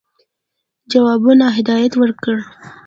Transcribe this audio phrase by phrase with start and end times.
[0.91, 2.35] جوابونو هدایت مي ورکړ.